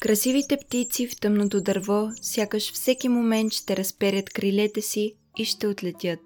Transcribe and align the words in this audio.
Красивите 0.00 0.56
птици 0.56 1.08
в 1.08 1.20
тъмното 1.20 1.60
дърво 1.60 2.08
сякаш 2.22 2.72
всеки 2.72 3.08
момент 3.08 3.52
ще 3.52 3.76
разперят 3.76 4.30
крилете 4.30 4.82
си 4.82 5.14
и 5.38 5.44
ще 5.44 5.66
отлетят. 5.66 6.20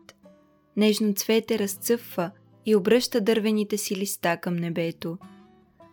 Нежно 0.76 1.14
цвете 1.14 1.58
разцъфва 1.58 2.30
и 2.66 2.76
обръща 2.76 3.20
дървените 3.20 3.78
си 3.78 3.96
листа 3.96 4.36
към 4.36 4.56
небето. 4.56 5.18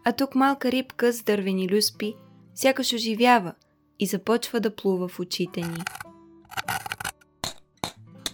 А 0.06 0.12
тук 0.12 0.36
малка 0.36 0.72
рибка 0.72 1.14
с 1.14 1.24
дървени 1.24 1.70
люспи 1.70 2.16
сякаш 2.56 2.94
оживява 2.94 3.54
и 4.00 4.06
започва 4.06 4.60
да 4.60 4.76
плува 4.76 5.08
в 5.08 5.20
очите 5.20 5.62
ни. 5.62 5.84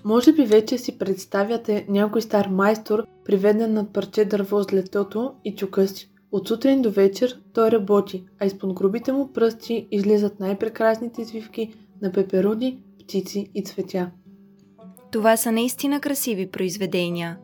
Може 0.04 0.34
би 0.34 0.46
вече 0.46 0.78
си 0.78 0.98
представяте 0.98 1.86
някой 1.90 2.22
стар 2.22 2.48
майстор, 2.48 3.04
приведен 3.26 3.74
над 3.74 3.94
парче 3.94 4.26
дърво 4.26 4.64
с 4.64 4.74
летото 4.74 5.34
и 5.46 5.56
чукъсти. 5.56 6.10
От 6.36 6.48
сутрин 6.48 6.82
до 6.82 6.92
вечер 6.92 7.40
той 7.54 7.72
работи, 7.72 8.24
а 8.40 8.46
изпод 8.46 8.74
грубите 8.74 9.12
му 9.12 9.34
пръсти 9.34 9.88
излизат 9.92 10.40
най-прекрасните 10.40 11.22
извивки 11.22 11.74
на 12.02 12.12
пеперуди, 12.12 12.78
птици 13.00 13.50
и 13.56 13.64
цветя. 13.64 14.12
Това 15.12 15.38
са 15.38 15.52
наистина 15.52 16.00
красиви 16.00 16.48
произведения, 16.48 17.38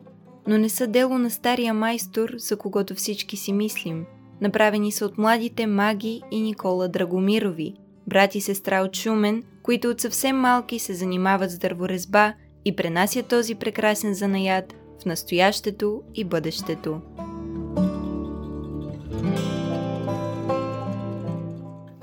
но 0.46 0.58
не 0.58 0.68
са 0.68 0.86
дело 0.86 1.18
на 1.18 1.30
стария 1.30 1.74
майстор, 1.74 2.34
за 2.36 2.56
когото 2.56 2.94
всички 2.94 3.36
си 3.36 3.52
мислим. 3.52 4.04
Направени 4.40 4.92
са 4.92 5.06
от 5.06 5.18
младите 5.18 5.66
маги 5.66 6.22
и 6.30 6.40
Никола 6.40 6.88
Драгомирови, 6.88 7.74
брат 8.06 8.34
и 8.34 8.40
сестра 8.40 8.82
от 8.82 8.96
Шумен, 8.96 9.42
които 9.62 9.88
от 9.88 10.00
съвсем 10.00 10.36
малки 10.36 10.78
се 10.78 10.94
занимават 10.94 11.50
с 11.50 11.58
дърворезба 11.58 12.34
и 12.64 12.76
пренасят 12.76 13.26
този 13.26 13.54
прекрасен 13.54 14.14
занаят 14.14 14.74
в 15.02 15.04
настоящето 15.04 16.02
и 16.14 16.24
бъдещето. 16.24 17.00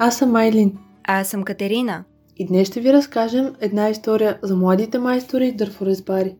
Аз 0.01 0.17
съм 0.17 0.35
Айлин. 0.35 0.77
А 1.03 1.19
аз 1.19 1.27
съм 1.27 1.43
Катерина. 1.43 2.03
И 2.37 2.45
днес 2.45 2.67
ще 2.67 2.81
ви 2.81 2.93
разкажем 2.93 3.55
една 3.61 3.89
история 3.89 4.39
за 4.41 4.55
младите 4.55 4.99
майстори 4.99 5.47
и 5.47 5.51
дърфорезбари. 5.51 6.35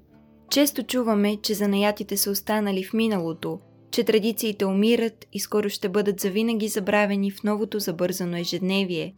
Често 0.50 0.84
чуваме, 0.84 1.38
че 1.42 1.54
занаятите 1.54 2.18
са 2.18 2.32
останали 2.32 2.84
в 2.84 2.94
миналото, 2.94 3.60
че 3.92 4.04
традициите 4.04 4.66
умират 4.66 5.26
и 5.34 5.40
скоро 5.40 5.70
ще 5.70 5.90
бъдат 5.90 6.20
завинаги 6.20 6.68
забравени 6.68 7.32
в 7.32 7.44
новото 7.44 7.80
забързано 7.80 8.38
ежедневие. 8.38 9.16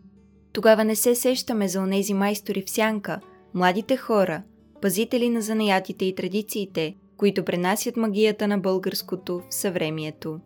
Тогава 0.54 0.84
не 0.84 0.96
се 0.96 1.16
сещаме 1.16 1.68
за 1.68 1.80
онези 1.80 2.14
майстори 2.14 2.64
в 2.68 2.70
сянка, 2.70 3.20
младите 3.54 3.98
хора, 3.98 4.44
пазители 4.82 5.30
на 5.30 5.42
занаятите 5.42 6.06
и 6.06 6.16
традициите, 6.16 6.96
които 7.18 7.46
пренасят 7.46 7.98
магията 7.98 8.48
на 8.48 8.58
българското 8.58 9.42
в 9.50 9.54
съвремието. 9.54 10.40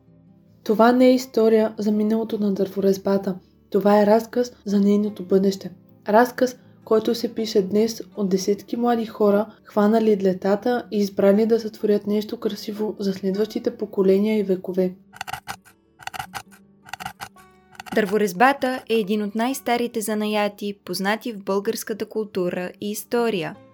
Това 0.63 0.91
не 0.91 1.07
е 1.07 1.13
история 1.13 1.73
за 1.77 1.91
миналото 1.91 2.39
на 2.39 2.53
дърворезбата. 2.53 3.35
Това 3.69 4.01
е 4.01 4.05
разказ 4.05 4.51
за 4.65 4.79
нейното 4.79 5.23
бъдеще. 5.23 5.71
Разказ, 6.09 6.57
който 6.85 7.15
се 7.15 7.33
пише 7.33 7.61
днес 7.61 8.01
от 8.17 8.29
десетки 8.29 8.77
млади 8.77 9.05
хора, 9.05 9.45
хванали 9.63 10.17
летата 10.17 10.85
и 10.91 10.97
избрали 10.97 11.45
да 11.45 11.59
сътворят 11.59 12.07
нещо 12.07 12.37
красиво 12.37 12.95
за 12.99 13.13
следващите 13.13 13.77
поколения 13.77 14.39
и 14.39 14.43
векове. 14.43 14.93
Дърворезбата 17.95 18.83
е 18.89 18.93
един 18.93 19.23
от 19.23 19.35
най-старите 19.35 20.01
занаяти, 20.01 20.79
познати 20.85 21.33
в 21.33 21.43
българската 21.43 22.05
култура 22.05 22.71
и 22.81 22.91
история– 22.91 23.55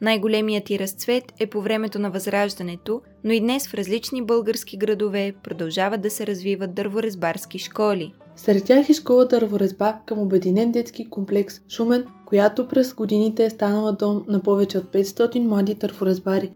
най-големият 0.00 0.70
и 0.70 0.78
разцвет 0.78 1.32
е 1.40 1.46
по 1.46 1.62
времето 1.62 1.98
на 1.98 2.10
Възраждането, 2.10 3.02
но 3.24 3.32
и 3.32 3.40
днес 3.40 3.68
в 3.68 3.74
различни 3.74 4.22
български 4.22 4.76
градове 4.76 5.34
продължават 5.42 6.00
да 6.00 6.10
се 6.10 6.26
развиват 6.26 6.74
дърворезбарски 6.74 7.58
школи. 7.58 8.14
Сред 8.38 8.64
тях 8.64 8.88
е 8.88 8.92
школа 8.92 9.26
дърворезба 9.26 9.98
към 10.06 10.18
Обединен 10.18 10.72
детски 10.72 11.10
комплекс 11.10 11.60
Шумен, 11.70 12.06
която 12.24 12.68
през 12.68 12.94
годините 12.94 13.44
е 13.44 13.50
станала 13.50 13.92
дом 13.92 14.24
на 14.28 14.42
повече 14.42 14.78
от 14.78 14.84
500 14.84 15.38
млади 15.38 15.74
дърворезбари, 15.74 16.50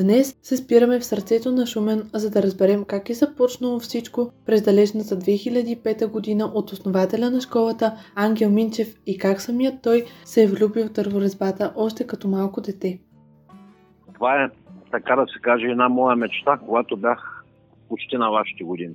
Днес 0.00 0.38
се 0.42 0.56
спираме 0.56 0.98
в 0.98 1.04
сърцето 1.04 1.52
на 1.52 1.66
Шумен, 1.66 2.10
за 2.14 2.30
да 2.30 2.42
разберем 2.42 2.84
как 2.84 3.10
е 3.10 3.14
започнало 3.14 3.78
всичко 3.78 4.30
през 4.46 4.64
далечната 4.64 5.16
2005 5.16 6.10
година 6.10 6.44
от 6.44 6.72
основателя 6.72 7.30
на 7.30 7.40
школата 7.40 7.92
Ангел 8.16 8.50
Минчев 8.50 8.94
и 9.06 9.18
как 9.18 9.40
самият 9.40 9.74
той 9.82 10.04
се 10.24 10.42
е 10.42 10.46
влюбил 10.46 10.86
в 10.86 10.92
дърворезбата 10.92 11.72
още 11.76 12.06
като 12.06 12.28
малко 12.28 12.60
дете. 12.60 12.98
Това 14.14 14.44
е, 14.44 14.48
така 14.90 15.16
да 15.16 15.26
се 15.26 15.40
каже, 15.40 15.66
една 15.66 15.88
моя 15.88 16.16
мечта, 16.16 16.58
когато 16.66 16.96
бях 16.96 17.44
почти 17.88 18.16
на 18.16 18.30
вашите 18.30 18.64
години. 18.64 18.94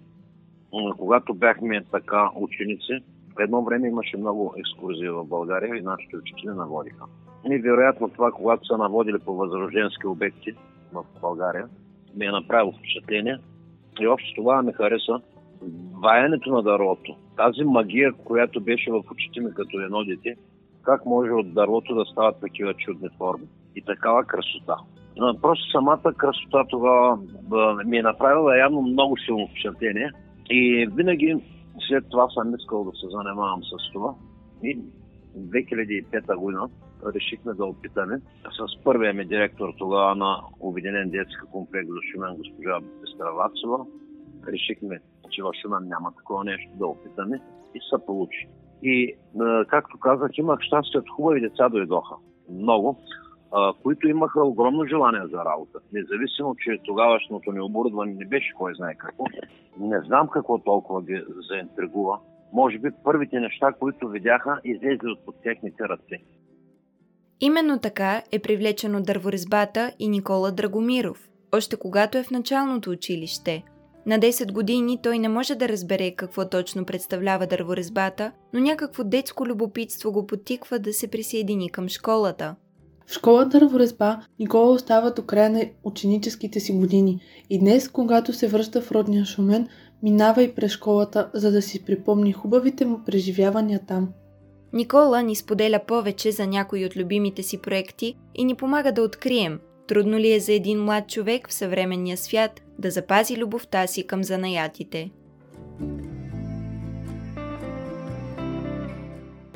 Когато 0.98 1.34
бяхме 1.34 1.84
така 1.92 2.30
ученици, 2.36 3.00
едно 3.40 3.64
време 3.64 3.88
имаше 3.88 4.18
много 4.18 4.54
екскурзии 4.58 5.10
в 5.10 5.26
България 5.26 5.76
и 5.76 5.82
нашите 5.82 6.18
учители 6.18 6.50
наводиха. 6.50 7.06
И 7.52 7.58
вероятно 7.58 8.10
това, 8.10 8.32
когато 8.32 8.66
са 8.66 8.78
наводили 8.78 9.20
по 9.20 9.36
възрожденски 9.36 10.08
обекти, 10.08 10.54
в 10.94 11.04
България, 11.22 11.68
ми 12.16 12.26
е 12.26 12.32
направило 12.32 12.72
впечатление. 12.72 13.38
И 14.02 14.08
общо 14.08 14.34
това 14.36 14.62
ми 14.62 14.74
хареса 14.74 15.22
ваянето 16.04 16.52
на 16.52 16.64
дървото. 16.64 17.16
Тази 17.38 17.64
магия, 17.64 18.14
която 18.14 18.62
беше 18.62 18.92
в 18.92 19.04
очите 19.12 19.40
ми 19.40 19.54
като 19.54 19.80
едно 19.80 20.04
дете, 20.04 20.36
как 20.84 21.06
може 21.06 21.32
от 21.32 21.54
дървото 21.54 21.96
да 21.96 22.06
стават 22.06 22.40
такива 22.42 22.74
чудни 22.74 23.10
форми 23.18 23.46
и 23.76 23.82
такава 23.82 24.24
красота. 24.24 24.78
Просто 25.42 25.72
самата 25.72 26.14
красота 26.18 26.64
тогава 26.70 27.20
ми 27.86 27.98
е 27.98 28.02
направила 28.02 28.58
явно 28.58 28.82
много 28.82 29.18
силно 29.18 29.48
впечатление 29.48 30.12
и 30.53 30.88
винаги 30.96 31.36
след 31.88 32.03
това 32.09 32.30
съм 32.30 32.56
искал 32.56 32.84
да 32.84 32.91
се 32.91 33.08
занимавам 33.09 33.62
с 33.64 33.94
това. 33.94 34.16
И 34.64 34.80
2005 35.38 36.36
година 36.36 36.69
решихме 37.16 37.53
да 37.53 37.66
опитаме 37.66 38.22
с 38.52 38.84
първия 38.84 39.13
ми 39.13 39.25
директор 39.25 39.69
тогава 39.78 40.16
на 40.16 40.42
Обединен 40.59 41.09
детски 41.09 41.52
комплекс 41.52 41.88
за 41.88 42.00
Шумен, 42.12 42.36
госпожа 42.38 42.80
Пестра 43.02 43.31
Вацова. 43.31 43.86
Решихме, 44.47 45.00
че 45.31 45.44
в 45.44 45.52
Шумен 45.62 45.88
няма 45.88 46.16
такова 46.18 46.44
нещо 46.44 46.72
да 46.80 46.88
опитаме 46.88 47.42
и 47.75 47.80
се 47.80 48.06
получи. 48.06 48.47
И, 48.84 49.16
както 49.68 50.00
казах, 50.00 50.38
имах 50.38 50.59
щастие, 50.62 51.02
хубави 51.16 51.42
деца 51.42 51.69
дойдоха. 51.69 52.16
Много, 52.50 53.00
които 53.84 54.08
имаха 54.08 54.44
огромно 54.44 54.86
желание 54.86 55.28
за 55.31 55.38
работа. 55.46 55.80
Независимо, 55.94 56.56
че 56.56 56.80
тогавашното 56.86 57.52
ни 57.52 57.62
оборудване 57.62 58.14
не 58.14 58.25
беше 58.25 58.53
кой 58.58 58.75
знае 58.75 58.96
какво. 58.96 59.25
Не 59.80 60.02
знам 60.06 60.28
какво 60.28 60.59
толкова 60.59 61.02
ги 61.02 61.22
заинтригува. 61.50 62.19
Може 62.53 62.80
би 62.80 62.90
първите 63.03 63.40
неща, 63.40 63.74
които 63.80 64.08
видяха, 64.08 64.59
излезли 64.63 65.18
от 65.28 65.36
техните 65.44 65.84
ръце. 65.84 66.24
Именно 67.40 67.80
така 67.80 68.22
е 68.31 68.40
привлечен 68.40 68.96
от 68.96 69.06
дърворезбата 69.06 69.92
и 70.00 70.09
Никола 70.09 70.52
Драгомиров, 70.52 71.30
още 71.52 71.75
когато 71.75 72.18
е 72.18 72.24
в 72.24 72.31
началното 72.31 72.90
училище. 72.90 73.63
На 74.06 74.19
10 74.19 74.53
години 74.53 75.00
той 75.03 75.19
не 75.19 75.30
може 75.30 75.56
да 75.56 75.69
разбере 75.69 76.16
какво 76.16 76.50
точно 76.50 76.86
представлява 76.86 77.47
дърворезбата, 77.47 78.31
но 78.53 78.59
някакво 78.59 79.03
детско 79.03 79.46
любопитство 79.46 80.12
го 80.12 80.28
потиква 80.28 80.80
да 80.80 80.94
се 80.94 81.12
присъедини 81.12 81.72
към 81.72 81.90
школата. 81.90 82.56
В 83.08 83.14
школа 83.14 83.46
дърворезба 83.46 84.19
Никола 84.40 84.72
остава 84.72 85.09
до 85.09 85.22
края 85.22 85.50
на 85.50 85.66
ученическите 85.84 86.59
си 86.59 86.72
години 86.72 87.22
и 87.50 87.59
днес, 87.59 87.90
когато 87.90 88.34
се 88.34 88.47
връща 88.47 88.81
в 88.81 88.91
родния 88.91 89.25
Шумен, 89.25 89.68
минава 90.03 90.44
и 90.44 90.56
през 90.56 90.72
школата, 90.72 91.30
за 91.34 91.52
да 91.52 91.62
си 91.62 91.86
припомни 91.86 92.34
хубавите 92.34 92.86
му 92.86 93.00
преживявания 93.06 93.80
там. 93.88 94.09
Никола 94.74 95.22
ни 95.22 95.36
споделя 95.36 95.80
повече 95.88 96.31
за 96.31 96.47
някои 96.47 96.86
от 96.86 96.97
любимите 96.97 97.44
си 97.44 97.62
проекти 97.62 98.16
и 98.36 98.46
ни 98.46 98.56
помага 98.56 98.92
да 98.92 99.02
открием, 99.02 99.59
трудно 99.88 100.18
ли 100.18 100.34
е 100.34 100.40
за 100.40 100.53
един 100.53 100.84
млад 100.84 101.08
човек 101.08 101.50
в 101.50 101.53
съвременния 101.53 102.18
свят 102.18 102.62
да 102.80 102.92
запази 102.92 103.38
любовта 103.38 103.88
си 103.88 104.07
към 104.07 104.24
занаятите. 104.24 105.12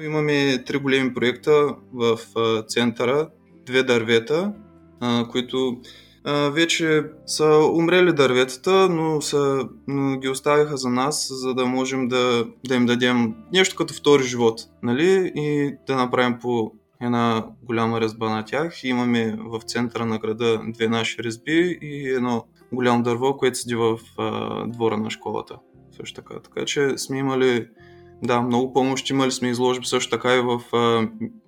Имаме 0.01 0.63
три 0.63 0.77
големи 0.77 1.13
проекта 1.13 1.75
в 1.93 2.19
центъра, 2.67 3.29
две 3.67 3.83
дървета, 3.83 4.53
които 5.31 5.77
вече 6.51 7.03
са 7.25 7.45
умрели 7.73 8.13
дърветата, 8.13 8.89
но, 8.89 9.21
са, 9.21 9.67
но 9.87 10.19
ги 10.19 10.29
оставиха 10.29 10.77
за 10.77 10.89
нас, 10.89 11.27
за 11.31 11.53
да 11.53 11.65
можем 11.65 12.07
да, 12.07 12.45
да 12.67 12.75
им 12.75 12.85
дадем 12.85 13.35
нещо 13.53 13.75
като 13.75 13.93
втори 13.93 14.23
живот, 14.23 14.61
нали? 14.83 15.31
И 15.35 15.75
да 15.87 15.95
направим 15.95 16.39
по 16.41 16.71
една 17.01 17.45
голяма 17.63 18.01
резба 18.01 18.29
на 18.29 18.45
тях. 18.45 18.83
Имаме 18.83 19.37
в 19.39 19.61
центъра 19.65 20.05
на 20.05 20.19
града 20.19 20.61
две 20.67 20.87
наши 20.87 21.23
резби 21.23 21.79
и 21.81 22.09
едно 22.09 22.45
голямо 22.73 23.03
дърво, 23.03 23.37
което 23.37 23.57
седи 23.57 23.75
в 23.75 23.99
а, 24.17 24.67
двора 24.67 24.97
на 24.97 25.09
школата. 25.09 25.55
Също 25.97 26.21
така. 26.21 26.39
Така 26.39 26.65
че 26.65 26.97
сме 26.97 27.17
имали 27.17 27.67
да, 28.23 28.41
много 28.41 28.73
помощ 28.73 29.09
имали 29.09 29.31
сме 29.31 29.49
изложби 29.49 29.85
също 29.85 30.09
така 30.09 30.35
и 30.35 30.41
в, 30.41 30.61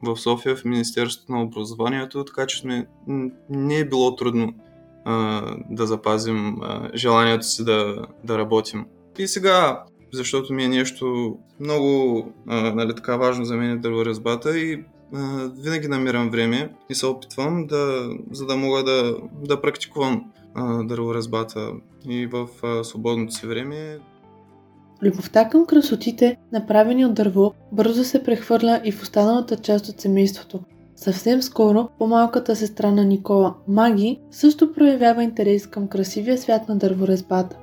в 0.04 0.18
София, 0.18 0.56
в 0.56 0.66
Министерството 0.66 1.32
на 1.32 1.44
образованието, 1.44 2.26
така 2.26 2.48
че 2.48 2.60
сме, 2.60 2.88
не 3.50 3.78
е 3.78 3.86
било 3.86 4.16
трудно 4.16 4.54
а, 5.06 5.42
да 5.70 5.88
запазим 5.88 6.62
а, 6.62 6.90
желанието 6.96 7.46
си 7.46 7.66
да, 7.66 8.06
да 8.24 8.38
работим. 8.38 8.86
И 9.18 9.28
сега 9.28 9.84
защото 10.14 10.54
ми 10.54 10.64
е 10.64 10.70
нещо 10.70 11.38
много 11.60 12.24
а, 12.48 12.74
нали, 12.74 12.96
така 12.96 13.18
важно 13.18 13.46
за 13.46 13.56
мен 13.56 13.80
дърворезбата 13.80 14.60
и 14.60 14.84
а, 15.14 15.50
винаги 15.58 15.88
намирам 15.88 16.30
време 16.30 16.74
и 16.90 16.96
се 16.96 17.06
опитвам 17.06 17.68
да, 17.68 18.10
за 18.32 18.46
да 18.46 18.56
мога 18.56 18.84
да, 18.84 19.18
да 19.44 19.62
практикувам 19.62 20.32
а, 20.56 20.84
дърворезбата 20.84 21.72
и 22.10 22.26
в 22.26 22.48
а, 22.64 22.84
свободното 22.84 23.34
си 23.34 23.48
време. 23.48 24.00
Любовта 25.04 25.50
към 25.50 25.66
красотите, 25.66 26.38
направени 26.52 27.06
от 27.06 27.14
дърво, 27.14 27.54
бързо 27.72 28.04
се 28.04 28.24
прехвърля 28.24 28.82
и 28.84 28.92
в 28.92 29.02
останалата 29.02 29.58
част 29.58 29.90
от 29.90 30.02
семейството. 30.02 30.60
Съвсем 30.96 31.42
скоро 31.42 31.90
по-малката 32.00 32.56
сестра 32.56 32.92
на 32.92 33.06
Никола, 33.06 33.56
Маги, 33.68 34.20
също 34.32 34.74
проявява 34.74 35.24
интерес 35.24 35.68
към 35.68 35.88
красивия 35.88 36.38
свят 36.38 36.70
на 36.70 36.78
дърворезбата. 36.78 37.58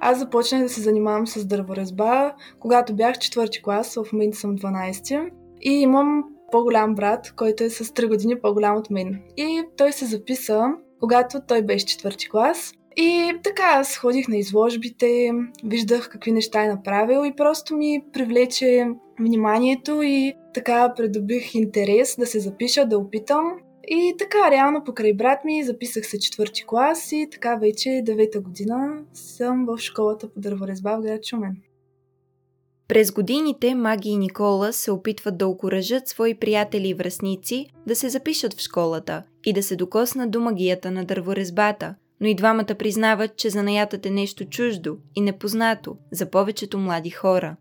Аз 0.00 0.18
започнах 0.18 0.62
да 0.62 0.68
се 0.68 0.80
занимавам 0.80 1.26
с 1.26 1.44
дърворезба, 1.44 2.34
когато 2.60 2.94
бях 2.94 3.18
четвърти 3.18 3.62
клас, 3.62 3.94
в 3.94 4.12
момента 4.12 4.38
съм 4.38 4.58
12 4.58 5.30
и 5.60 5.70
имам 5.70 6.24
по-голям 6.52 6.94
брат, 6.94 7.32
който 7.36 7.64
е 7.64 7.70
с 7.70 7.84
3 7.84 8.08
години 8.08 8.40
по-голям 8.40 8.76
от 8.76 8.90
мен. 8.90 9.22
И 9.36 9.62
той 9.76 9.92
се 9.92 10.06
записа, 10.06 10.64
когато 11.00 11.38
той 11.48 11.62
беше 11.62 11.86
четвърти 11.86 12.28
клас. 12.28 12.72
И 12.96 13.32
така, 13.42 13.62
аз 13.62 13.96
ходих 13.96 14.28
на 14.28 14.36
изложбите, 14.36 15.32
виждах 15.64 16.08
какви 16.08 16.32
неща 16.32 16.64
е 16.64 16.68
направил 16.68 17.26
и 17.26 17.36
просто 17.36 17.76
ми 17.76 18.04
привлече 18.12 18.86
вниманието 19.20 20.02
и 20.02 20.34
така 20.54 20.94
придобих 20.96 21.54
интерес 21.54 22.16
да 22.18 22.26
се 22.26 22.40
запиша, 22.40 22.86
да 22.86 22.98
опитам. 22.98 23.44
И 23.88 24.14
така, 24.18 24.50
реално 24.50 24.84
покрай 24.84 25.12
брат 25.12 25.44
ми 25.44 25.64
записах 25.64 26.06
се 26.06 26.18
четвърти 26.18 26.64
клас 26.66 27.12
и 27.12 27.28
така 27.32 27.56
вече 27.56 28.02
девета 28.04 28.40
година 28.40 28.98
съм 29.14 29.66
в 29.66 29.78
школата 29.78 30.28
по 30.32 30.40
дърворезба 30.40 30.96
в 30.96 31.02
град 31.02 31.24
Шумен. 31.24 31.56
През 32.88 33.12
годините 33.12 33.74
Маги 33.74 34.08
и 34.08 34.16
Никола 34.16 34.72
се 34.72 34.90
опитват 34.90 35.38
да 35.38 35.46
окоръжат 35.46 36.08
свои 36.08 36.34
приятели 36.34 36.88
и 36.88 36.94
връзници 36.94 37.66
да 37.86 37.96
се 37.96 38.08
запишат 38.08 38.54
в 38.54 38.60
школата 38.60 39.22
и 39.44 39.52
да 39.52 39.62
се 39.62 39.76
докоснат 39.76 40.30
до 40.30 40.40
магията 40.40 40.90
на 40.90 41.04
дърворезбата, 41.04 41.94
но 42.22 42.28
и 42.28 42.34
двамата 42.34 42.74
признават, 42.78 43.36
че 43.36 43.50
занаятът 43.50 44.06
е 44.06 44.10
нещо 44.10 44.44
чуждо 44.44 44.96
и 45.14 45.20
непознато 45.20 45.96
за 46.12 46.30
повечето 46.30 46.78
млади 46.78 47.10
хора. 47.10 47.56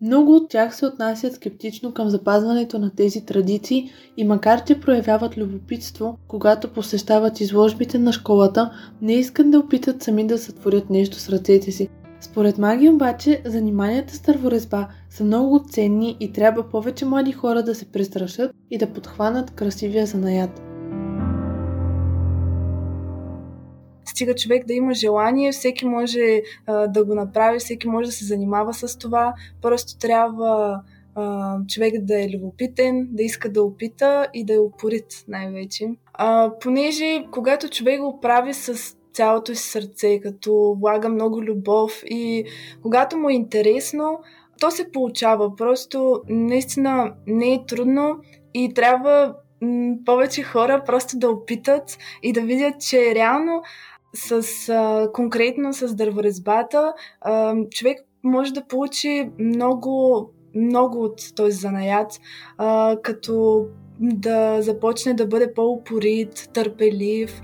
Много 0.00 0.32
от 0.36 0.50
тях 0.50 0.76
се 0.76 0.86
отнасят 0.86 1.34
скептично 1.34 1.94
към 1.94 2.08
запазването 2.08 2.78
на 2.78 2.94
тези 2.94 3.24
традиции 3.24 3.90
и 4.16 4.24
макар 4.24 4.64
че 4.64 4.80
проявяват 4.80 5.38
любопитство, 5.38 6.18
когато 6.28 6.68
посещават 6.68 7.40
изложбите 7.40 7.98
на 7.98 8.12
школата, 8.12 8.72
не 9.02 9.14
искат 9.14 9.50
да 9.50 9.58
опитат 9.58 10.02
сами 10.02 10.26
да 10.26 10.38
сътворят 10.38 10.90
нещо 10.90 11.18
с 11.18 11.28
ръцете 11.28 11.72
си. 11.72 11.88
Според 12.20 12.58
маги 12.58 12.88
обаче, 12.88 13.42
заниманията 13.44 14.14
с 14.14 14.20
дърворезба 14.20 14.88
са 15.10 15.24
много 15.24 15.64
ценни 15.70 16.16
и 16.20 16.32
трябва 16.32 16.70
повече 16.70 17.04
млади 17.04 17.32
хора 17.32 17.62
да 17.62 17.74
се 17.74 17.84
престрашат 17.84 18.52
и 18.70 18.78
да 18.78 18.92
подхванат 18.92 19.50
красивия 19.50 20.06
занаят. 20.06 20.73
Стига 24.14 24.34
човек 24.34 24.66
да 24.66 24.74
има 24.74 24.94
желание, 24.94 25.52
всеки 25.52 25.86
може 25.86 26.42
а, 26.66 26.86
да 26.86 27.04
го 27.04 27.14
направи, 27.14 27.58
всеки 27.58 27.88
може 27.88 28.06
да 28.06 28.12
се 28.12 28.24
занимава 28.24 28.74
с 28.74 28.98
това. 28.98 29.34
Просто 29.62 29.98
трябва 29.98 30.80
а, 31.14 31.56
човек 31.68 31.94
да 32.00 32.22
е 32.22 32.30
любопитен, 32.30 33.08
да 33.10 33.22
иска 33.22 33.52
да 33.52 33.62
опита 33.62 34.26
и 34.34 34.44
да 34.44 34.54
е 34.54 34.58
упорит 34.58 35.24
най-вече. 35.28 35.88
А, 36.12 36.50
понеже 36.60 37.26
когато 37.30 37.68
човек 37.68 38.00
го 38.00 38.20
прави 38.20 38.54
с 38.54 38.96
цялото 39.12 39.54
си 39.54 39.68
сърце, 39.68 40.20
като 40.20 40.76
влага 40.80 41.08
много 41.08 41.42
любов 41.42 42.02
и 42.06 42.44
когато 42.82 43.16
му 43.16 43.28
е 43.28 43.34
интересно, 43.34 44.20
то 44.60 44.70
се 44.70 44.92
получава. 44.92 45.56
Просто 45.56 46.22
наистина 46.28 47.12
не 47.26 47.54
е 47.54 47.66
трудно 47.66 48.16
и 48.54 48.74
трябва 48.74 49.34
повече 50.04 50.42
хора 50.42 50.82
просто 50.86 51.18
да 51.18 51.30
опитат 51.30 51.98
и 52.22 52.32
да 52.32 52.40
видят, 52.40 52.80
че 52.80 53.14
реално 53.14 53.62
с, 54.14 54.68
а, 54.68 55.12
конкретно 55.12 55.72
с 55.72 55.94
дърворезбата, 55.94 56.92
а, 57.20 57.54
човек 57.70 57.98
може 58.22 58.52
да 58.52 58.66
получи 58.66 59.30
много, 59.38 60.30
много 60.54 61.04
от 61.04 61.20
този 61.36 61.56
занаят, 61.56 62.20
а, 62.58 62.96
като 63.02 63.66
да 64.00 64.62
започне 64.62 65.14
да 65.14 65.26
бъде 65.26 65.54
по-упорит, 65.54 66.50
търпелив 66.52 67.42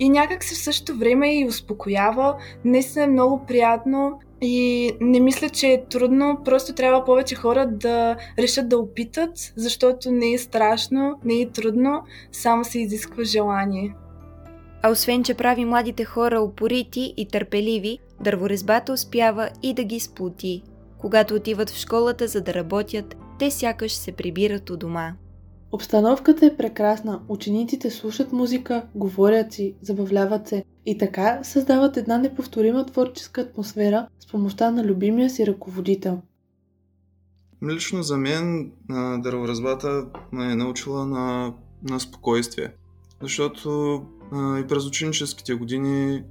и 0.00 0.08
някак 0.08 0.44
се 0.44 0.54
в 0.54 0.58
същото 0.58 0.98
време 0.98 1.38
и 1.38 1.46
успокоява. 1.46 2.36
Наистина 2.64 3.04
е 3.04 3.08
много 3.08 3.46
приятно 3.46 4.20
и 4.40 4.90
не 5.00 5.20
мисля, 5.20 5.48
че 5.48 5.66
е 5.68 5.84
трудно, 5.84 6.38
просто 6.44 6.74
трябва 6.74 7.04
повече 7.04 7.34
хора 7.34 7.66
да 7.66 8.16
решат 8.38 8.68
да 8.68 8.78
опитат, 8.78 9.52
защото 9.56 10.10
не 10.10 10.32
е 10.32 10.38
страшно, 10.38 11.14
не 11.24 11.40
е 11.40 11.50
трудно, 11.50 12.02
само 12.32 12.64
се 12.64 12.80
изисква 12.80 13.24
желание. 13.24 13.94
А 14.84 14.90
освен, 14.90 15.24
че 15.24 15.34
прави 15.34 15.64
младите 15.64 16.04
хора 16.04 16.40
упорити 16.40 17.14
и 17.16 17.28
търпеливи, 17.28 17.98
дърворезбата 18.20 18.92
успява 18.92 19.50
и 19.62 19.74
да 19.74 19.84
ги 19.84 20.00
сплоти. 20.00 20.62
Когато 20.98 21.34
отиват 21.34 21.70
в 21.70 21.78
школата 21.78 22.28
за 22.28 22.40
да 22.40 22.54
работят, 22.54 23.16
те 23.38 23.50
сякаш 23.50 23.92
се 23.92 24.12
прибират 24.12 24.70
у 24.70 24.76
дома. 24.76 25.14
Обстановката 25.72 26.46
е 26.46 26.56
прекрасна, 26.56 27.20
учениците 27.28 27.90
слушат 27.90 28.32
музика, 28.32 28.86
говорят 28.94 29.52
си, 29.52 29.74
забавляват 29.82 30.48
се 30.48 30.64
и 30.86 30.98
така 30.98 31.40
създават 31.42 31.96
една 31.96 32.18
неповторима 32.18 32.86
творческа 32.86 33.40
атмосфера 33.40 34.08
с 34.20 34.26
помощта 34.26 34.70
на 34.70 34.84
любимия 34.84 35.30
си 35.30 35.46
ръководител. 35.46 36.22
Лично 37.70 38.02
за 38.02 38.16
мен 38.16 38.72
дърворазбата 39.18 40.06
ме 40.32 40.52
е 40.52 40.54
научила 40.54 41.06
на, 41.06 41.54
на 41.82 42.00
спокойствие. 42.00 42.72
Защото 43.22 44.02
и 44.34 44.66
през 44.68 44.86
ученическите 44.86 45.54
години 45.54 46.22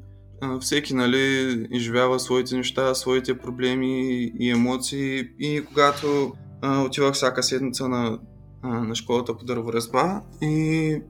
всеки 0.62 0.94
нали, 0.94 1.68
изживява 1.72 2.20
своите 2.20 2.56
неща, 2.56 2.96
своите 2.96 3.38
проблеми 3.38 4.24
и 4.40 4.50
емоции. 4.50 5.30
И 5.40 5.66
когато 5.66 6.34
отивах 6.64 7.14
всяка 7.14 7.44
седмица 7.44 7.90
на, 7.90 8.20
на 8.64 8.96
школата 8.96 9.38
по 9.38 9.46
дърворезба 9.46 10.22
и 10.42 11.02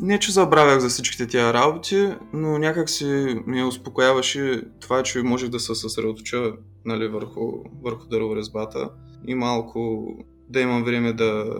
не, 0.00 0.18
че 0.18 0.32
забравях 0.32 0.78
за 0.78 0.88
всичките 0.88 1.26
тия 1.26 1.52
работи, 1.52 2.08
но 2.32 2.58
някак 2.58 2.90
си 2.90 3.36
ме 3.46 3.64
успокояваше 3.64 4.62
това, 4.80 5.02
че 5.02 5.22
можех 5.22 5.48
да 5.48 5.60
се 5.60 5.74
съсредоточа 5.74 6.52
нали, 6.84 7.08
върху, 7.08 7.52
върху 7.84 8.06
дърворезбата 8.06 8.90
и 9.26 9.34
малко 9.34 10.08
да 10.48 10.60
имам 10.60 10.84
време 10.84 11.12
да, 11.12 11.58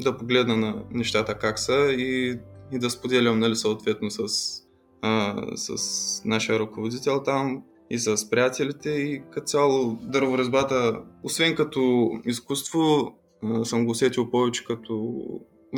да 0.00 0.16
погледна 0.16 0.56
на 0.56 0.82
нещата 0.90 1.34
как 1.34 1.58
са 1.58 1.92
и 1.92 2.38
и 2.72 2.78
да 2.78 2.90
споделям 2.90 3.38
нали, 3.38 3.56
съответно 3.56 4.10
с, 4.10 4.22
а, 5.02 5.42
с 5.56 6.24
нашия 6.24 6.58
ръководител 6.58 7.22
там 7.22 7.62
и 7.90 7.98
с 7.98 8.30
приятелите 8.30 8.90
и 8.90 9.22
като 9.30 9.46
цяло 9.46 9.98
дърворезбата, 10.02 11.02
освен 11.22 11.54
като 11.54 12.10
изкуство, 12.24 13.14
а, 13.44 13.64
съм 13.64 13.84
го 13.84 13.90
усетил 13.90 14.30
повече 14.30 14.64
като 14.64 15.22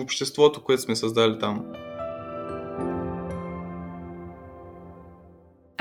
обществото, 0.03 0.65
което 0.65 0.83
сме 0.83 0.97
създали 0.97 1.39
там. 1.39 1.65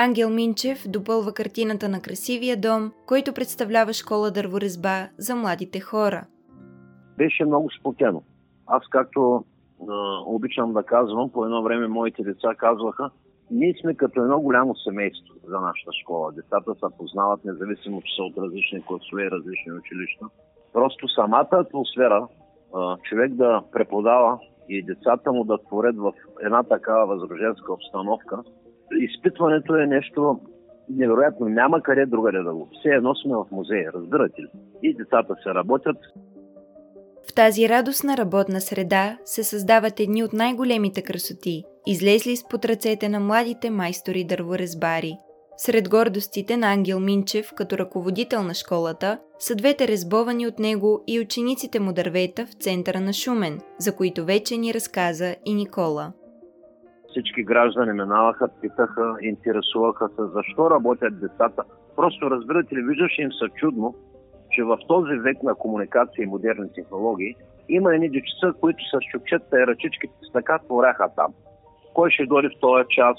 Ангел 0.01 0.29
Минчев 0.29 0.87
допълва 0.87 1.33
картината 1.33 1.89
на 1.89 2.01
красивия 2.01 2.61
дом, 2.61 2.91
който 3.05 3.33
представлява 3.33 3.93
школа 3.93 4.31
дърворезба 4.31 5.09
за 5.17 5.35
младите 5.35 5.79
хора. 5.79 6.25
Беше 7.17 7.45
много 7.45 7.69
спокойно. 7.79 8.23
Аз 8.67 8.83
както 8.89 9.45
обичам 10.25 10.74
да 10.74 10.83
казвам, 10.83 11.31
по 11.31 11.45
едно 11.45 11.63
време 11.63 11.88
моите 11.88 12.24
деца 12.24 12.55
казваха, 12.57 13.09
ние 13.51 13.74
сме 13.81 13.95
като 13.95 14.21
едно 14.21 14.41
голямо 14.41 14.75
семейство 14.75 15.36
за 15.48 15.59
нашата 15.59 15.91
школа. 16.01 16.31
Децата 16.31 16.74
се 16.75 16.98
познават, 16.98 17.45
независимо, 17.45 18.01
че 18.01 18.15
са 18.15 18.24
от 18.24 18.38
различни 18.38 18.81
класове 18.81 19.24
и 19.24 19.31
различни 19.31 19.74
училища. 19.74 20.25
Просто 20.74 21.07
самата 21.07 21.48
атмосфера, 21.51 22.27
човек 23.03 23.33
да 23.33 23.63
преподава 23.71 24.39
и 24.69 24.83
децата 24.83 25.31
му 25.31 25.43
да 25.43 25.57
творят 25.57 25.98
в 25.98 26.13
една 26.41 26.63
такава 26.63 27.05
възроженска 27.07 27.74
обстановка, 27.74 28.43
изпитването 29.00 29.75
е 29.75 29.86
нещо 29.86 30.39
невероятно. 30.89 31.50
Няма 31.50 31.81
къде 31.81 32.05
другаде 32.05 32.39
да 32.39 32.53
го. 32.53 32.69
Все 32.79 32.89
едно 32.89 33.15
сме 33.15 33.36
в 33.36 33.45
музея, 33.51 33.91
разбирате 33.93 34.41
ли? 34.41 34.48
И 34.83 34.93
децата 34.93 35.36
се 35.43 35.53
работят, 35.53 35.98
в 37.29 37.33
тази 37.33 37.69
радостна 37.69 38.17
работна 38.17 38.62
среда 38.62 39.17
се 39.25 39.43
създават 39.43 40.00
едни 40.00 40.24
от 40.24 40.33
най-големите 40.33 41.01
красоти, 41.01 41.63
излезли 41.88 42.36
с 42.36 42.43
ръцете 42.65 43.09
на 43.09 43.19
младите 43.19 43.69
майстори 43.69 44.24
дърворезбари. 44.24 45.17
Сред 45.57 45.89
гордостите 45.89 46.57
на 46.57 46.74
Ангел 46.74 47.00
Минчев 47.00 47.50
като 47.55 47.77
ръководител 47.77 48.43
на 48.43 48.53
школата 48.53 49.19
са 49.39 49.55
двете 49.55 49.88
резбовани 49.88 50.48
от 50.48 50.59
него 50.59 51.03
и 51.07 51.19
учениците 51.19 51.79
му 51.79 51.93
дървета 51.93 52.45
в 52.45 52.53
центъра 52.53 53.00
на 53.00 53.13
Шумен, 53.13 53.59
за 53.79 53.95
които 53.95 54.25
вече 54.25 54.57
ни 54.57 54.74
разказа 54.74 55.36
и 55.45 55.53
Никола. 55.53 56.13
всички 57.09 57.43
граждани 57.43 57.93
минаваха, 57.93 58.48
питаха, 58.62 59.15
интересуваха 59.21 60.07
се 60.07 60.21
защо 60.36 60.69
работят 60.69 61.19
децата. 61.19 61.63
Просто 61.95 62.31
разбирате 62.31 62.75
ли, 62.75 62.81
виждаше 62.81 63.21
им 63.21 63.31
са 63.33 63.50
чудно, 63.50 63.95
че 64.51 64.63
в 64.63 64.77
този 64.88 65.13
век 65.13 65.44
на 65.44 65.56
комуникация 65.56 66.24
и 66.24 66.27
модерни 66.27 66.74
технологии 66.74 67.36
има 67.70 67.96
едни 67.96 68.10
дечица, 68.10 68.53
които 68.62 68.84
с 68.84 69.00
чукчета 69.12 69.62
и 69.62 69.68
ръчичките 69.68 70.13
с 70.29 70.32
така 70.32 70.60
творяха 70.60 71.10
там. 71.15 71.34
Кой 71.94 72.12
ще 72.12 72.25
дойде 72.25 72.50
в 72.50 72.60
този 72.60 72.86
час, 72.89 73.18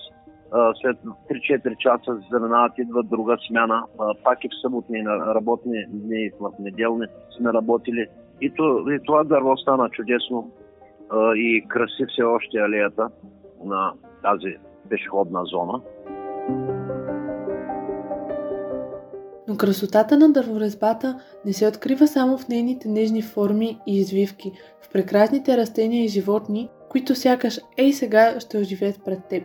след 0.81 0.97
3-4 1.31 1.77
часа 1.77 2.17
се 2.17 2.29
заминават, 2.31 2.79
идва 2.79 3.03
друга 3.03 3.37
смяна, 3.49 3.85
пак 4.25 4.45
и 4.45 4.49
в 4.49 4.61
съботни 4.63 5.05
работни 5.07 5.85
дни, 5.89 6.31
в 6.41 6.51
неделни 6.61 7.07
сме 7.37 7.53
работили. 7.53 8.07
И, 8.41 8.51
то, 8.51 8.91
и 8.91 8.99
това 9.07 9.25
дърво 9.25 9.57
стана 9.57 9.91
чудесно 9.91 10.51
и 11.35 11.65
краси 11.69 12.07
все 12.09 12.23
още 12.23 12.59
алеята 12.59 13.09
на 13.65 13.93
тази 14.23 14.57
пешеходна 14.89 15.45
зона. 15.45 15.81
Но 16.49 16.80
красотата 19.61 20.19
на 20.19 20.33
дърворезбата 20.33 21.21
не 21.47 21.53
се 21.53 21.67
открива 21.67 22.07
само 22.07 22.39
в 22.39 22.49
нейните 22.49 22.89
нежни 22.89 23.23
форми 23.23 23.79
и 23.87 23.97
извивки, 23.97 24.53
в 24.83 24.89
прекрасните 24.89 25.57
растения 25.57 26.05
и 26.05 26.09
животни, 26.09 26.69
които 26.91 27.15
сякаш 27.15 27.61
ей 27.77 27.93
сега 27.93 28.41
ще 28.41 28.59
оживеят 28.59 29.05
пред 29.05 29.25
теб. 29.25 29.43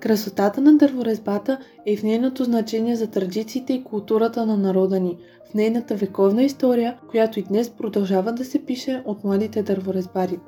Красотата 0.00 0.60
на 0.60 0.76
дърворезбата 0.76 1.58
е 1.86 1.96
в 1.96 2.02
нейното 2.02 2.44
значение 2.44 2.96
за 2.96 3.06
традициите 3.06 3.72
и 3.72 3.84
културата 3.84 4.46
на 4.46 4.56
народа 4.56 5.00
ни, 5.00 5.18
в 5.50 5.54
нейната 5.54 5.94
вековна 5.94 6.42
история, 6.42 6.98
която 7.10 7.40
и 7.40 7.42
днес 7.42 7.70
продължава 7.70 8.32
да 8.32 8.44
се 8.44 8.64
пише 8.64 9.02
от 9.06 9.24
младите 9.24 9.62
дърворезбари. 9.62 10.38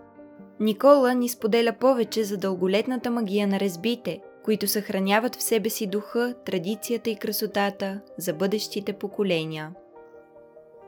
Никола 0.61 1.15
ни 1.15 1.29
споделя 1.29 1.73
повече 1.81 2.25
за 2.25 2.37
дълголетната 2.37 3.11
магия 3.11 3.47
на 3.47 3.61
резбите, 3.61 4.21
които 4.45 4.69
съхраняват 4.69 5.37
в 5.37 5.43
себе 5.43 5.71
си 5.71 5.87
духа, 5.87 6.35
традицията 6.47 7.11
и 7.11 7.17
красотата 7.17 8.01
за 8.19 8.33
бъдещите 8.33 8.93
поколения. 8.93 9.71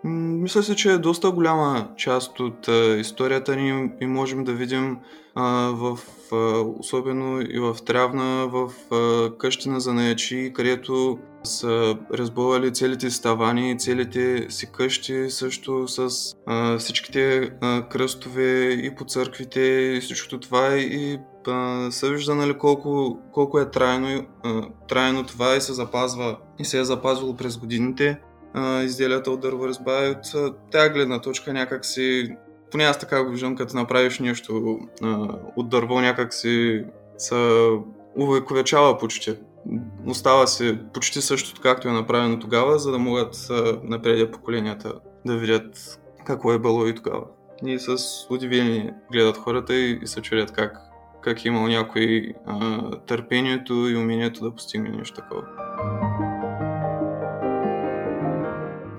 Мисля 0.04 0.62
се, 0.62 0.76
че 0.76 0.92
е 0.92 0.98
доста 0.98 1.30
голяма 1.30 1.88
част 1.96 2.40
от 2.40 2.68
а, 2.68 2.96
историята 2.96 3.56
ни 3.56 3.90
и 4.00 4.06
можем 4.06 4.44
да 4.44 4.52
видим 4.52 4.98
а, 5.34 5.70
в, 5.74 5.98
а, 6.32 6.36
особено 6.78 7.40
и 7.40 7.58
в 7.58 7.76
Трявна, 7.86 8.48
в 8.48 8.72
а, 8.90 9.30
къщи 9.38 9.68
на 9.68 9.80
занаячи, 9.80 10.52
където 10.54 11.18
са 11.44 11.96
разбували 12.14 12.72
целите 12.72 13.10
ставани, 13.10 13.78
целите 13.78 14.46
си 14.50 14.72
къщи, 14.72 15.30
също 15.30 15.88
с 15.88 16.08
а, 16.46 16.78
всичките 16.78 17.50
а, 17.60 17.88
кръстове 17.88 18.68
и 18.68 18.94
по 18.94 19.04
църквите 19.04 19.60
и 19.60 20.00
всичко 20.00 20.40
това 20.40 20.76
и 20.76 21.18
а, 21.48 21.88
се 21.90 22.10
вижда 22.10 22.34
нали, 22.34 22.58
колко, 22.58 23.18
колко 23.32 23.58
е 23.60 23.70
трайно, 23.70 24.26
а, 24.44 24.62
трайно 24.88 25.26
това 25.26 25.56
и 25.56 25.60
се 25.60 25.72
запазва 25.72 26.36
и 26.58 26.64
се 26.64 26.80
е 26.80 26.84
запазвало 26.84 27.36
през 27.36 27.58
годините 27.58 28.20
а, 28.54 28.82
изделията 28.82 29.30
от 29.30 29.40
дърворезба 29.40 30.06
и 30.06 30.10
от 30.38 30.70
тази 30.70 30.90
гледна 30.90 31.20
точка 31.20 31.52
някак 31.52 31.84
си, 31.84 32.36
поне 32.70 32.84
аз 32.84 32.98
така 32.98 33.24
го 33.24 33.30
виждам, 33.30 33.56
като 33.56 33.76
направиш 33.76 34.18
нещо 34.18 34.78
а, 35.02 35.28
от 35.56 35.68
дърво, 35.68 36.00
някак 36.00 36.34
си 36.34 36.84
се 37.18 37.68
увековечава 38.16 38.98
почти. 38.98 39.34
Остава 40.06 40.46
се 40.46 40.78
почти 40.94 41.20
същото, 41.20 41.60
както 41.60 41.88
е 41.88 41.92
направено 41.92 42.38
тогава, 42.38 42.78
за 42.78 42.90
да 42.90 42.98
могат 42.98 43.48
напред 43.82 44.32
поколенията 44.32 44.92
да 45.26 45.36
видят 45.36 46.00
какво 46.26 46.52
е 46.52 46.58
било 46.58 46.86
и 46.86 46.94
тогава. 46.94 47.24
И 47.66 47.78
с 47.78 47.96
удивление 48.30 48.94
гледат 49.12 49.36
хората 49.36 49.74
и, 49.74 49.98
и 50.02 50.06
се 50.06 50.22
чудят 50.22 50.52
как, 50.52 50.76
как 51.22 51.44
е 51.44 51.48
имал 51.48 51.66
някой 51.66 52.34
а, 52.46 52.90
търпението 53.06 53.72
и 53.72 53.96
умението 53.96 54.44
да 54.44 54.54
постигне 54.54 54.90
нещо 54.90 55.20
такова. 55.20 55.42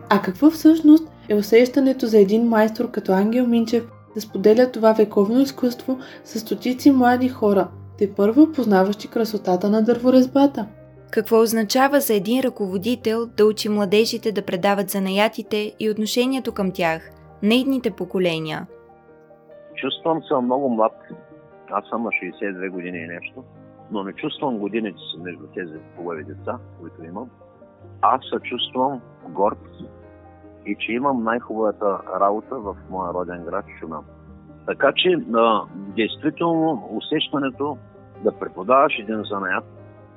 А 0.09 0.21
какво 0.21 0.49
всъщност 0.49 1.11
е 1.29 1.35
усещането 1.35 2.05
за 2.05 2.19
един 2.19 2.47
майстор 2.47 2.91
като 2.91 3.11
Ангел 3.11 3.47
Минчев 3.47 3.83
да 4.15 4.21
споделя 4.21 4.71
това 4.71 4.93
вековно 4.93 5.39
изкуство 5.39 5.99
с 6.23 6.39
стотици 6.39 6.91
млади 6.91 7.29
хора, 7.29 7.67
те 7.97 8.13
първо 8.13 8.51
познаващи 8.51 9.07
красотата 9.07 9.69
на 9.69 9.83
дърворезбата? 9.83 10.67
Какво 11.11 11.41
означава 11.41 11.99
за 11.99 12.13
един 12.13 12.41
ръководител 12.41 13.25
да 13.37 13.45
учи 13.45 13.69
младежите 13.69 14.31
да 14.31 14.41
предават 14.41 14.89
занаятите 14.89 15.73
и 15.79 15.89
отношението 15.89 16.51
към 16.51 16.71
тях, 16.71 17.09
на 17.43 17.53
идните 17.55 17.91
поколения? 17.91 18.67
Чувствам 19.75 20.21
се 20.27 20.33
много 20.43 20.69
млад. 20.69 20.93
Аз 21.73 21.85
съм 21.89 22.03
на 22.03 22.09
62 22.09 22.69
години 22.69 22.97
и 22.97 23.07
нещо, 23.07 23.43
но 23.91 24.03
не 24.03 24.13
чувствам 24.13 24.57
годините 24.57 24.97
си 24.97 25.21
между 25.21 25.47
тези 25.55 25.77
хубави 25.95 26.23
деца, 26.23 26.57
които 26.79 27.03
имам. 27.03 27.29
Аз 28.01 28.21
се 28.33 28.39
чувствам 28.39 29.01
горд 29.29 29.69
и 30.65 30.75
че 30.79 30.91
имам 30.91 31.23
най-хубавата 31.23 31.99
работа 32.19 32.55
в 32.55 32.75
моя 32.89 33.13
роден 33.13 33.43
град 33.43 33.65
Шуман. 33.79 34.03
Така 34.65 34.91
че, 34.95 35.17
а, 35.35 35.61
действително, 35.95 36.89
усещането 36.91 37.77
да 38.23 38.39
преподаваш 38.39 38.99
един 38.99 39.23
занаят 39.23 39.65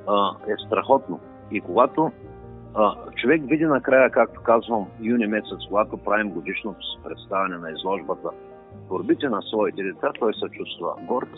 а, 0.09 0.31
е 0.49 0.55
страхотно. 0.67 1.21
И 1.51 1.61
когато 1.61 2.13
а, 2.75 2.95
човек 3.17 3.43
види 3.45 3.65
накрая, 3.65 4.11
както 4.11 4.43
казвам, 4.43 4.87
юни 5.01 5.27
месец, 5.27 5.59
когато 5.69 5.97
правим 5.97 6.31
годишното 6.31 6.81
си 6.81 6.99
представяне 7.05 7.59
на 7.59 7.71
изложбата, 7.71 8.29
творбите 8.87 9.29
на 9.29 9.43
своите 9.43 9.83
деца, 9.83 10.11
той 10.19 10.35
се 10.35 10.49
чувства 10.49 10.95
горд. 11.03 11.29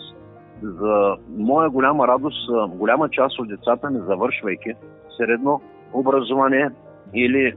За 0.63 1.17
моя 1.37 1.71
голяма 1.71 2.09
радост, 2.09 2.51
голяма 2.69 3.09
част 3.09 3.39
от 3.39 3.49
децата 3.49 3.91
ми, 3.91 4.01
завършвайки 4.07 4.75
средно 5.17 5.61
образование 5.93 6.71
или 7.15 7.55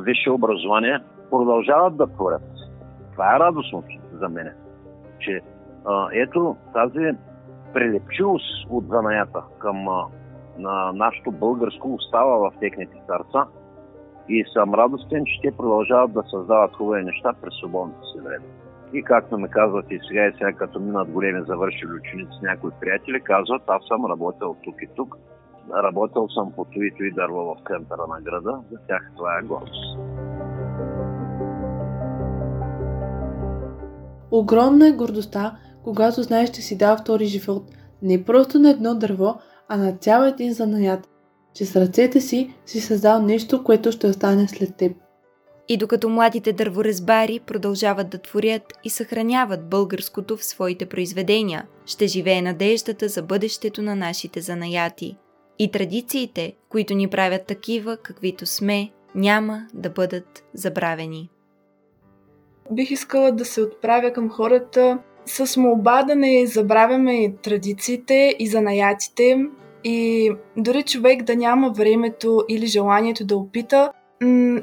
висше 0.00 0.30
образование, 0.30 0.98
продължават 1.30 1.96
да 1.96 2.06
творят. 2.06 2.42
Това 3.12 3.36
е 3.36 3.38
радостното 3.38 3.88
за 4.12 4.28
мен. 4.28 4.52
Че 5.18 5.40
а, 5.84 6.08
ето 6.12 6.56
тази 6.72 7.10
прилепчивост 7.74 8.66
от 8.70 8.84
занаята 8.88 9.42
към 9.58 9.88
а, 9.88 10.04
на 10.58 10.92
нашето 10.92 11.30
българско 11.30 11.94
остава 11.94 12.36
в 12.36 12.52
техните 12.60 12.96
сърца 13.06 13.46
и 14.28 14.44
съм 14.52 14.74
радостен, 14.74 15.24
че 15.24 15.40
те 15.42 15.56
продължават 15.56 16.12
да 16.12 16.22
създават 16.30 16.76
хубави 16.76 17.04
неща 17.04 17.32
през 17.42 17.54
свободното 17.54 18.08
си 18.12 18.20
време. 18.20 18.44
И 18.92 19.02
както 19.02 19.38
ме 19.38 19.48
казват 19.48 19.86
и 19.90 20.00
сега 20.08 20.26
и 20.26 20.32
сега, 20.32 20.52
като 20.52 20.80
минат 20.80 21.10
големи 21.10 21.44
завършили 21.46 21.92
ученици, 21.92 22.38
някои 22.42 22.70
приятели 22.80 23.20
казват, 23.20 23.62
аз 23.66 23.82
съм 23.88 24.06
работил 24.06 24.56
тук 24.64 24.74
и 24.82 24.88
тук, 24.96 25.16
Работил 25.74 26.28
съм 26.28 26.52
по 26.56 26.64
Туито 26.64 27.04
и 27.04 27.12
дърво 27.12 27.44
в 27.44 27.56
центъра 27.68 28.06
на 28.08 28.20
града. 28.20 28.60
За 28.72 28.78
тях 28.88 29.10
това 29.16 29.38
е 29.38 29.46
гордост. 29.46 29.98
Огромна 34.30 34.88
е 34.88 34.92
гордостта, 34.92 35.56
когато 35.84 36.22
знаеш, 36.22 36.50
че 36.50 36.62
си 36.62 36.78
дал 36.78 36.96
втори 36.96 37.24
живот 37.26 37.62
не 38.02 38.24
просто 38.24 38.58
на 38.58 38.70
едно 38.70 38.94
дърво, 38.94 39.34
а 39.68 39.76
на 39.76 39.92
цял 39.92 40.22
един 40.22 40.52
занаят, 40.52 41.08
че 41.54 41.64
с 41.64 41.76
ръцете 41.76 42.20
си 42.20 42.54
си 42.66 42.80
създал 42.80 43.22
нещо, 43.22 43.64
което 43.64 43.92
ще 43.92 44.06
остане 44.06 44.48
след 44.48 44.76
теб. 44.76 44.92
И 45.68 45.76
докато 45.76 46.08
младите 46.08 46.52
дърворезбари 46.52 47.40
продължават 47.46 48.10
да 48.10 48.18
творят 48.18 48.72
и 48.84 48.90
съхраняват 48.90 49.68
българското 49.68 50.36
в 50.36 50.44
своите 50.44 50.86
произведения, 50.86 51.66
ще 51.86 52.06
живее 52.06 52.42
надеждата 52.42 53.08
за 53.08 53.22
бъдещето 53.22 53.82
на 53.82 53.96
нашите 53.96 54.40
занаяти– 54.40 55.16
и 55.58 55.70
традициите, 55.70 56.52
които 56.68 56.94
ни 56.94 57.08
правят 57.08 57.46
такива, 57.46 57.96
каквито 57.96 58.46
сме, 58.46 58.90
няма 59.14 59.66
да 59.74 59.90
бъдат 59.90 60.44
забравени. 60.54 61.30
Бих 62.72 62.90
искала 62.90 63.32
да 63.32 63.44
се 63.44 63.62
отправя 63.62 64.12
към 64.12 64.30
хората 64.30 64.98
с 65.26 65.56
молба 65.56 66.02
да 66.02 66.14
не 66.14 66.46
забравяме 66.46 67.34
традициите 67.42 68.36
и 68.38 68.46
занаятите 68.46 69.46
и 69.84 70.30
дори 70.56 70.82
човек 70.82 71.22
да 71.22 71.36
няма 71.36 71.70
времето 71.70 72.44
или 72.48 72.66
желанието 72.66 73.24
да 73.24 73.36
опита, 73.36 73.92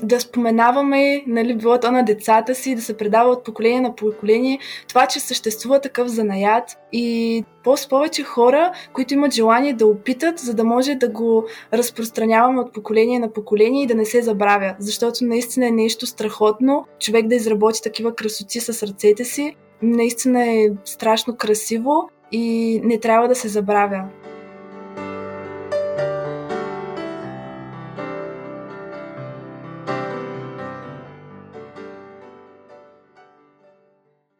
да 0.03 0.19
споменаваме, 0.19 1.23
нали, 1.27 1.55
било 1.55 1.79
то 1.79 1.91
на 1.91 2.03
децата 2.03 2.55
си, 2.55 2.75
да 2.75 2.81
се 2.81 2.97
предава 2.97 3.31
от 3.31 3.43
поколение 3.43 3.81
на 3.81 3.95
поколение, 3.95 4.59
това, 4.87 5.07
че 5.07 5.19
съществува 5.19 5.81
такъв 5.81 6.07
занаят 6.07 6.77
и 6.91 7.43
по 7.63 7.75
повече 7.89 8.23
хора, 8.23 8.71
които 8.93 9.13
имат 9.13 9.33
желание 9.33 9.73
да 9.73 9.87
опитат, 9.87 10.39
за 10.39 10.53
да 10.53 10.63
може 10.63 10.95
да 10.95 11.09
го 11.09 11.45
разпространяваме 11.73 12.59
от 12.59 12.73
поколение 12.73 13.19
на 13.19 13.33
поколение 13.33 13.83
и 13.83 13.87
да 13.87 13.95
не 13.95 14.05
се 14.05 14.21
забравя. 14.21 14.75
Защото 14.79 15.25
наистина 15.25 15.67
е 15.67 15.71
нещо 15.71 16.07
страхотно 16.07 16.85
човек 16.99 17.27
да 17.27 17.35
изработи 17.35 17.81
такива 17.83 18.15
красоти 18.15 18.59
с 18.59 18.87
ръцете 18.87 19.25
си. 19.25 19.55
Наистина 19.81 20.51
е 20.51 20.67
страшно 20.85 21.35
красиво 21.35 22.09
и 22.31 22.79
не 22.83 22.99
трябва 22.99 23.27
да 23.27 23.35
се 23.35 23.47
забравя. 23.47 24.03